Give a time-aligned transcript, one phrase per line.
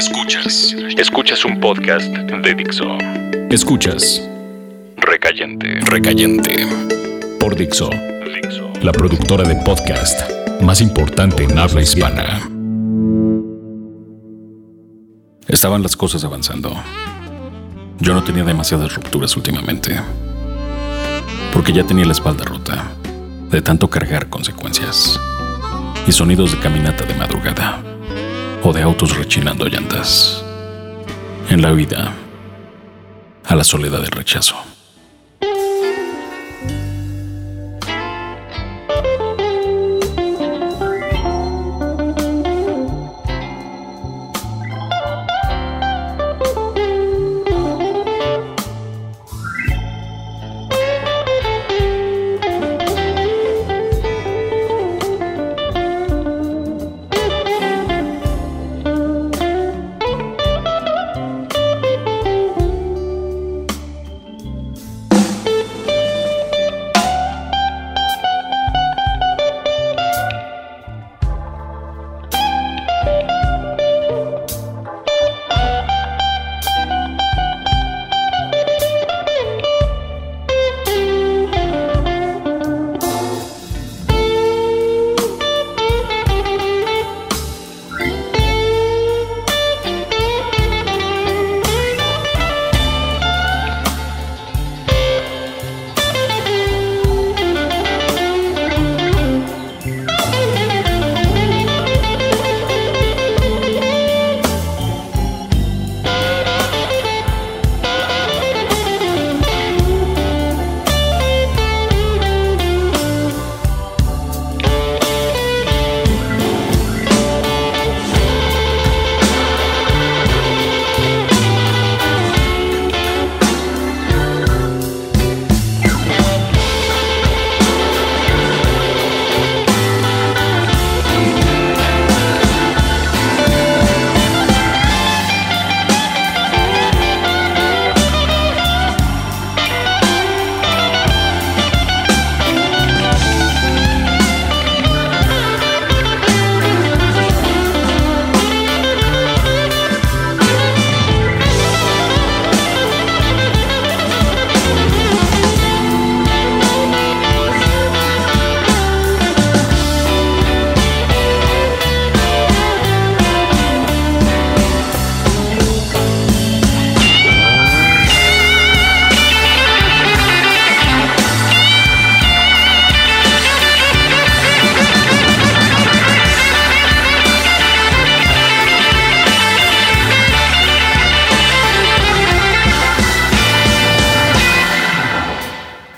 [0.00, 0.74] Escuchas.
[0.96, 2.86] Escuchas un podcast de Dixo.
[3.50, 4.26] Escuchas.
[4.96, 5.78] Recayente.
[5.82, 6.66] Recayente.
[7.38, 7.90] Por Dixo.
[7.90, 8.72] Dixo.
[8.80, 10.22] La productora de podcast
[10.62, 12.48] más importante en habla hispana.
[15.46, 16.74] Estaban las cosas avanzando.
[17.98, 20.00] Yo no tenía demasiadas rupturas últimamente.
[21.52, 22.90] Porque ya tenía la espalda rota.
[23.50, 25.20] De tanto cargar consecuencias.
[26.06, 27.89] Y sonidos de caminata de madrugada
[28.62, 30.44] o de autos rechinando llantas.
[31.48, 32.12] En la vida,
[33.46, 34.69] a la soledad del rechazo.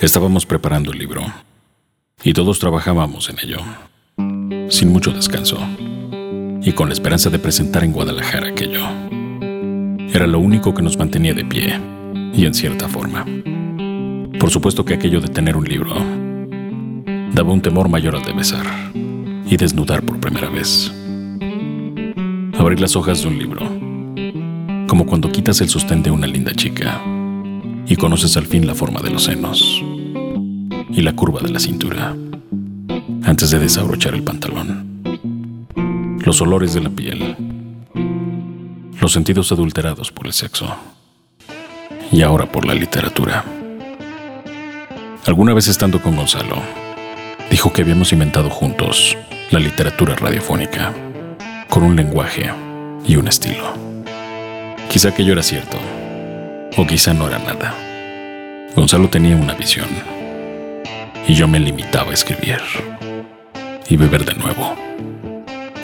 [0.00, 1.22] Estábamos preparando el libro
[2.24, 3.58] y todos trabajábamos en ello,
[4.70, 5.58] sin mucho descanso
[6.62, 8.80] y con la esperanza de presentar en Guadalajara aquello.
[10.10, 11.78] Era lo único que nos mantenía de pie
[12.32, 13.26] y en cierta forma.
[14.38, 15.94] Por supuesto que aquello de tener un libro
[17.34, 20.90] daba un temor mayor al de besar y desnudar por primera vez.
[22.58, 23.66] Abrir las hojas de un libro,
[24.88, 27.02] como cuando quitas el sostén de una linda chica
[27.86, 29.84] y conoces al fin la forma de los senos
[30.92, 32.14] y la curva de la cintura
[33.24, 35.04] antes de desabrochar el pantalón.
[36.24, 37.36] Los olores de la piel,
[39.00, 40.74] los sentidos adulterados por el sexo
[42.12, 43.44] y ahora por la literatura.
[45.26, 46.56] Alguna vez estando con Gonzalo,
[47.50, 49.16] dijo que habíamos inventado juntos
[49.50, 50.92] la literatura radiofónica,
[51.68, 52.50] con un lenguaje
[53.06, 53.72] y un estilo.
[54.90, 55.78] Quizá aquello era cierto,
[56.76, 57.74] o quizá no era nada.
[58.74, 59.88] Gonzalo tenía una visión
[61.26, 62.60] y yo me limitaba a escribir
[63.88, 64.76] y beber de nuevo,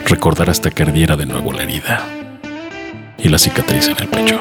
[0.06, 2.04] recordar hasta que ardiera de nuevo la herida
[3.18, 4.40] y la cicatriz en el pecho.